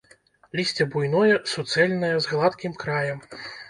Лісце 0.59 0.87
буйное, 0.95 1.37
суцэльнае, 1.53 2.13
з 2.19 2.25
гладкім 2.35 2.73
краем. 2.85 3.19